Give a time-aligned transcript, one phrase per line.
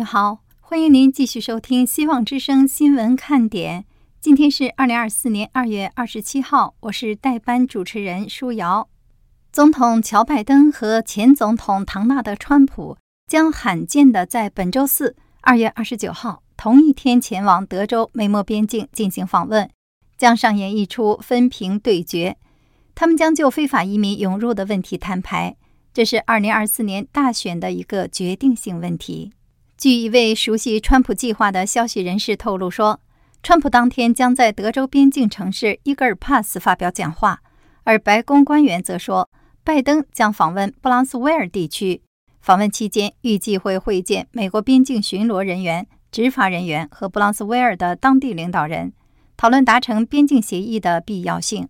[0.00, 3.84] 友好，欢迎您继续收听《希望之声》新闻看点。
[4.18, 8.88] 今天是二零二四年二月二十七号，我是代班主持人舒瑶。
[9.52, 19.68] 总统乔拜登和前总统唐纳德·川普将罕见的在本周四二月二十九号同一天前往德州美墨边境进行访问，
[20.16, 22.38] 将上演一出分屏对决。
[22.94, 25.56] 他们将就非法移民涌入的问题摊牌，
[25.92, 29.32] 这是二零二四年大选的一个决定性问题。
[29.80, 33.00] 据一位熟悉川普计划的消息人士透露说，
[33.42, 37.40] 川普当天将在德州边境城市伊格尔帕斯发表讲话，
[37.84, 39.30] 而白宫官员则说，
[39.64, 42.02] 拜登将访问布朗斯威尔地区。
[42.42, 48.92] 访问期间，预计会会见美国边境巡逻人员、执法人员和布朗斯威尔的当地领导人，
[49.38, 51.66] 讨论达成边境协议的必要性。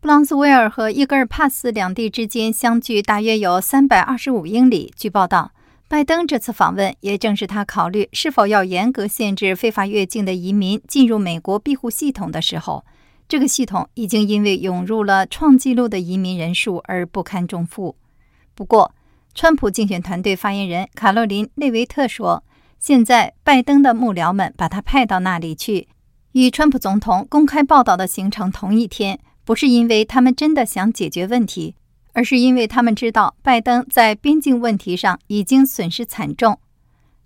[0.00, 4.92] 布朗斯威尔和伊格尔帕斯两地之间相距大约有三百二十五英里。
[4.96, 5.52] 据报道。
[5.92, 12.82] 拜登这次访问，也正是他考虑是否要严格限制非法越境的移民进入美国庇护系统的时候。
[13.28, 17.94] 这个系统已经因为涌入了创纪录的移民人数而不堪重负。
[18.54, 18.94] 不过，
[19.34, 22.42] 川普竞选团队发言人卡洛琳·内维特说
[22.80, 25.88] ：“现在拜登的幕僚们把他派到那里去，
[26.32, 31.74] 与川普总统公开报道的行程同一天，不是因为他们真的想解决问题。”
[32.12, 36.58] 而是因为他们知道拜登在边境问题上已经损失惨重。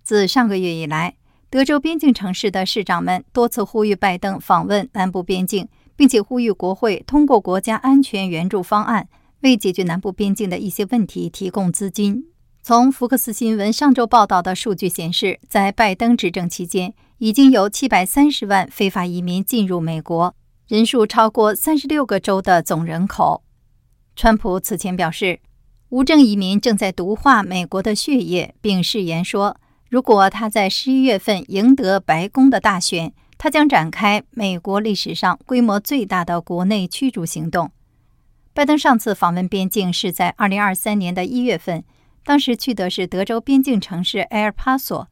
[0.02, 1.16] 自上个月以来，
[1.50, 9.08] 德州边境城市的市长们多次呼吁拜登访问南部边境，并且呼吁国会通过国家安全援助方案，
[9.40, 12.26] 为解决南部边境的一些问题提供资金。
[12.62, 20.34] 从福克斯新闻上周报道的数据显示，在拜登执政期间，已经有七百三十万非法移民进入美国，
[20.66, 23.42] 人数超过三十六个州的总人口。
[24.16, 25.40] 川普此前表示，
[25.90, 29.60] 无证移民正在毒化美国的血液，并誓言说，
[29.90, 37.70] 如果他在十一月份赢得白宫的大选，他将展开美国历史上规模最大的国内驱逐行动。
[38.54, 41.84] 拜登上次访问边境是在二零二三年的一月份，
[42.24, 45.06] 当时去的是德州边境城市埃尔帕索。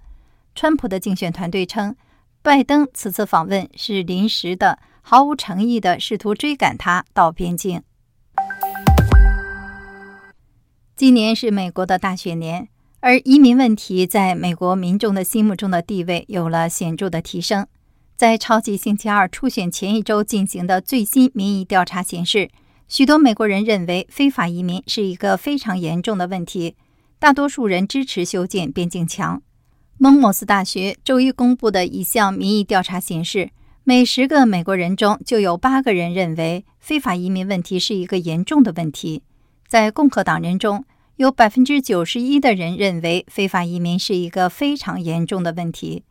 [0.55, 1.95] 川普的竞选团队称，
[2.43, 7.83] 拜登此次访问是临时的、毫无诚意的，试图追赶他到边境。
[10.97, 12.69] 今年是美国的大选年，
[13.01, 17.67] 而移民问题在美国民众的心目中的地位有了显著的提升。
[18.17, 22.49] 在超级星期二初选前一周进行的最新民意调查显示，
[22.87, 26.77] 许多美国人认为非法移民是一个非常严重的问题，
[27.19, 29.43] 大多数人支持修建边境墙。
[29.99, 33.51] 蒙莫斯大学周一公布的一项民意调查显示，
[33.83, 39.25] 每十个美国人中就有八个人认为非法移民问题是一个严重的问题。
[39.67, 40.85] 在共和党人中，
[41.17, 46.03] 有百分之九十一的人认为非法移民是一个非常严重的问题；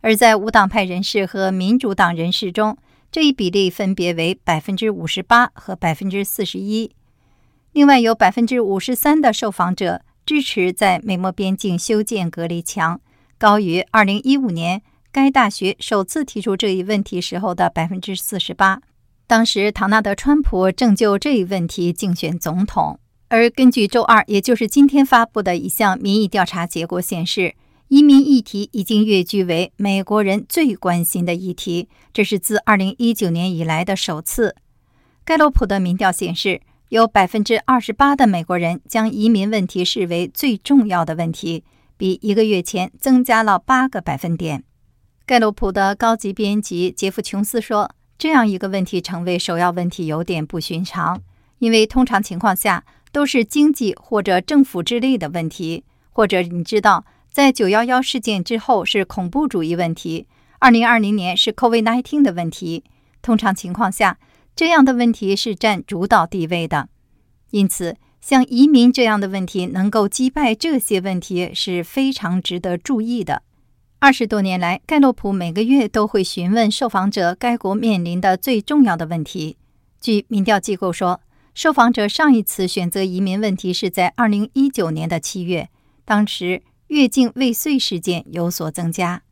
[0.00, 2.76] 而在无党派人士和民主党人士中，
[3.12, 6.90] 这一比例分别为百分之五十八和百分之四十一。
[7.72, 13.00] 另外，有百分之五十三的受访者支持在美墨边境修建隔离墙，
[13.38, 14.82] 高于二零一五年
[15.12, 18.80] 该大学首次提出这一问题时候的百分之四十八。
[19.28, 23.00] 当时，唐纳德·川普正就这一问题竞选总统。
[23.28, 27.56] 而根据周二，也就是今天发布的一项民意调查结果显示，
[27.88, 34.54] 移民议题已经跃居为美国人最关心的议题，这是自2019年以来的首次。
[35.24, 36.60] 盖洛普的民调显示，
[36.90, 41.64] 有28%的美国人将移民问题视为最重要的问题，
[41.96, 44.62] 比一个月前增加了8个百分点。
[45.26, 47.90] 盖洛普的高级编辑杰夫·琼斯说。
[48.18, 51.20] 这样一个问题成为首要问题有点不寻常，
[51.58, 60.26] 因为通常情况下都是经济或者政府之类的问题，或者你知道，在九幺幺事件之后是恐怖主义问题，
[60.58, 62.84] 二零二零年是 COVID-19 的问题。
[63.20, 64.18] 通常情况下，
[64.54, 66.88] 这样的问题是占主导地位的。
[67.50, 73.42] 因此，像移民这样的问题能够击败这些问题是非常值得注意的。
[74.06, 79.56] 二十多年来，盖洛普每个月都会询问受访者该国面临的最重要的问题。
[80.00, 81.20] 据民调机构说，
[81.54, 85.68] 受访者上一次选择移民问题是在二零一九年的七月，
[86.04, 89.24] 当时越境未遂事件有所增加。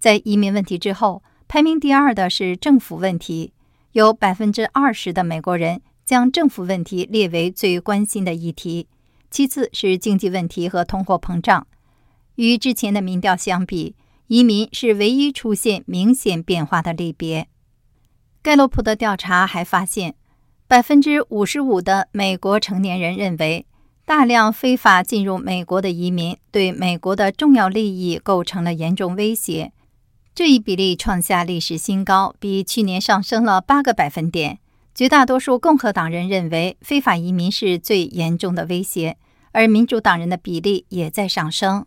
[0.00, 3.52] 在移民问题之后，排名第二的是政府问题，
[3.92, 8.88] 有百分之二十的美国人将政府问题列为最关心的议题，
[9.30, 11.68] 其次是经济问题和通货膨胀。
[12.36, 13.94] 与之前的民调相比，
[14.30, 17.48] 移民是唯一出现明显变化的类别。
[18.42, 20.14] 盖洛普的调查还发现，
[20.68, 23.66] 百分之五十五的美国成年人认为，
[24.04, 29.72] 大量非法进入美国的移民对美国的重要利益构成了严重威胁。
[30.32, 34.60] 这一比例创下历史新高，比去年上升了八个百分点。
[34.94, 39.16] 绝大多数共和党人认为非法移民是最严重的威胁，
[39.50, 41.84] 而民主党人的比例也在上升。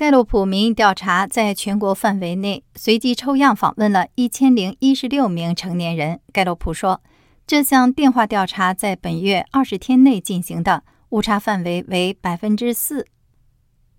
[0.00, 6.20] 盖洛普民意调查在全国范围内随机抽样访问了一千零一十六名成年人。
[6.32, 7.02] 盖洛普说，
[7.46, 13.06] 这项电话调查在本月二十天内进行的，误差范围为百分之四。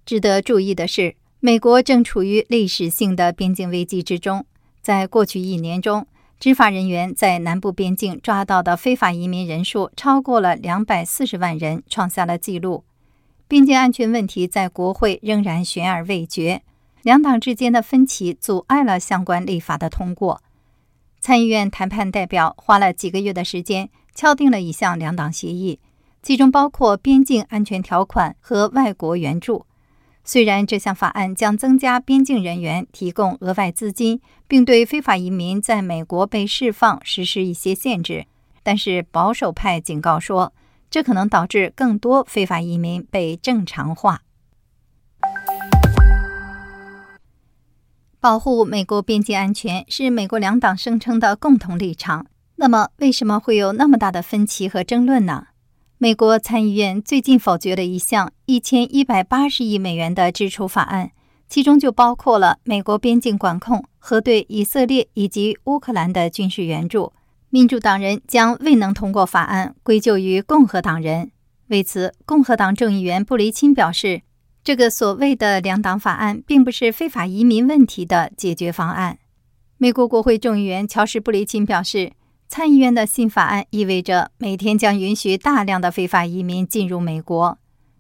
[0.03, 1.18] 值得注意的是。
[1.39, 4.44] 美国正处于历史性的边境危机之中。
[4.81, 6.07] 在过去一年中，
[6.39, 12.86] 执法人员在南部边境抓到的非法移民人数超过了两百四十万人，创下了纪录。
[13.51, 16.62] 边境安全问题在国会仍然悬而未决，
[17.01, 20.42] 两党之间的分歧阻碍了相关立法的通过。
[21.19, 25.81] 参议院谈判代表花了几个月的时间，敲定了一项两党协议，
[26.24, 29.65] 其中包括边境安全条款和外国援助。
[30.24, 38.27] 虽然这项法案将增加边境人员提供额外资金，并对非法移民在美国被释放实施一些限制，
[38.63, 40.53] 但是保守派警告说，
[40.91, 44.21] 这可能导致更多非法移民被正常化。
[48.19, 52.27] 保护美国边境安全是美国两党声称的共同立场。
[52.57, 55.47] 那么，为什么会有那么大的分歧和争论呢？
[55.97, 61.11] 美国参议院最近否决了一项一千一百八十亿美元的支出法案，
[61.47, 67.13] 其中就包括了美国边境管控和对以色列以及乌克兰的军事援助。
[67.51, 71.31] 民主党人将未能通过法案归咎于共和党人。
[71.68, 74.24] 为此，共和党众议员布雷钦表示，
[74.63, 79.19] 这个所谓的两党法案并不是非法移民问题的解决方案。
[79.77, 82.13] 美国国会众议员乔什·布雷钦表示。
[82.53, 87.57] 参议院的新法案意味着每天将允许大量的非法移民进入美国。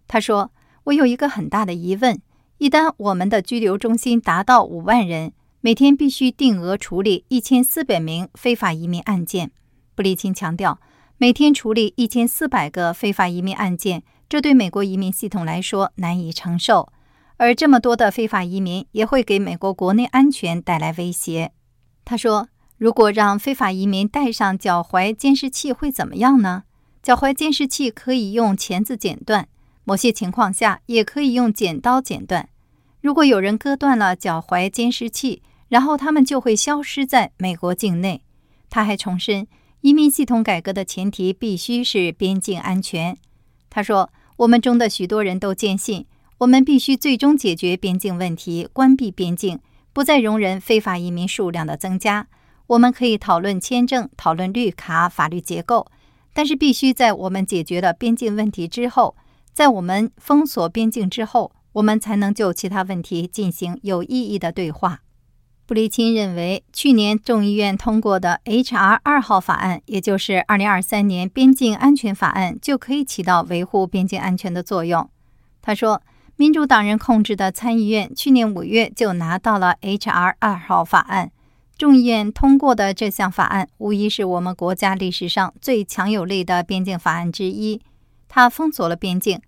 [0.09, 0.51] 他说
[0.83, 2.21] ：“我有一个很大的疑问：
[2.57, 5.31] 一旦我们的拘留中心达到五万人，
[5.61, 9.51] 每天必须定额处理一千四百名非法移民案件。”
[9.95, 10.79] 布里钦强调，
[11.17, 16.91] 每天处理一千四百个非法移民案件，这对美国移民系统来说难以承受。
[17.37, 21.53] 而这么多的非法移民也会给美国国内安全带来威胁。
[22.03, 22.49] 他说。
[22.77, 26.63] 如果让非法移民带上脚踝监视器会怎么样呢？
[27.03, 29.47] 脚踝监视器可以用钳子剪断，
[29.83, 32.49] 某些情况下也可以用剪刀剪断。
[32.99, 38.21] 如果有人割断了脚踝监视器，然后他们就会消失在美国境内。
[38.69, 39.47] 他还重申，
[39.79, 43.17] 移民系统改革的前提必须是边境安全。
[43.69, 46.05] 他说：“我们中的许多人都坚信，
[46.39, 49.61] 我们必须最终解决边境问题，关闭边境，
[49.93, 52.27] 不再容忍非法移民数量的增加。”
[52.67, 55.87] 我们可以讨论签证、讨论绿卡、法律结构，
[56.33, 59.15] 但是必须在我们解决了边境问题之后，
[59.53, 65.01] 在我们封锁边境之后，我们才能就其他问题进行有意义的对话。
[65.71, 68.99] 布里钦认为，去年众议院通过的 H.R.
[69.05, 75.09] 二号法案，也就是二零二三年边境安全法案，就可以起到维护边境安全的作用。
[75.61, 76.01] 他说，
[76.35, 80.35] 民主党人控制的参议院去年五月就拿到了 H.R.
[80.39, 81.31] 二号法案。
[81.77, 87.79] 众议院通过的这项法案，无疑是我们国家历史上最强有力的边境法案之一。
[88.27, 89.39] 它封锁了边境，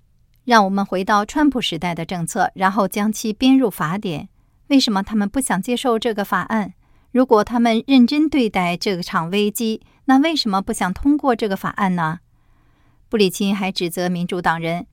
[0.46, 4.30] 让我们回到川普时代的政策，然后将其编入法典。
[4.68, 6.74] 为什么他们不想接受这个法案？
[7.12, 12.20] 如果他们认真对待这场危机，那为什么不想通过这个法案呢？
[13.08, 14.88] 布里钦还指责民主党人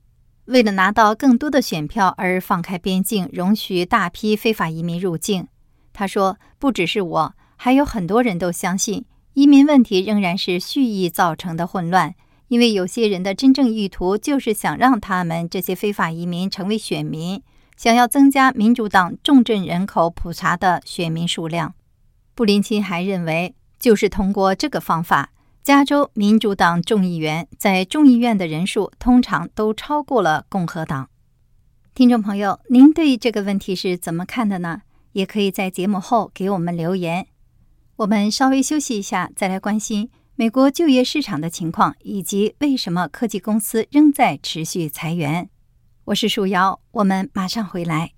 [0.44, 5.48] 为了拿到更多的选票而放开边境，容许大批非法移民入境。
[5.92, 12.14] 他说：“不只是我，还有很多人都相信移民问题仍然是蓄意造成的混乱，
[12.48, 17.42] 因为有些人的真正意图就是想让他们这些非法移民成为选民，
[17.80, 21.72] 想要增加民主党重症人口普查的选民数量。”
[22.36, 25.30] 布林钦还认为，就是通过这个方法，
[25.62, 31.08] 加州民主党众议员在众议院的人数通常都超过了共和党。
[31.94, 34.82] 听众朋友，您对这个问题是怎么看的呢？
[35.12, 37.28] 也可以在节目后给我们留言。
[37.96, 45.48] 我们稍微休息一下，再来关心美国就业市场的情况，以及为什么科技公司仍在持续裁员。
[46.10, 48.10] 我是树妖，我们马上回来。